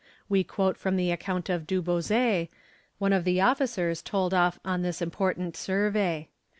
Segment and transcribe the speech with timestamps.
[0.27, 2.49] We quote from the account of Du Bouzet,
[2.97, 6.27] one of the officers told off on this important survey.